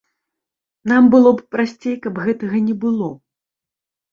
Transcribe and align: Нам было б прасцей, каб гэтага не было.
Нам 0.91 1.03
было 1.15 1.33
б 1.41 1.45
прасцей, 1.55 1.95
каб 2.07 2.15
гэтага 2.25 2.57
не 2.71 2.75
было. 2.85 3.11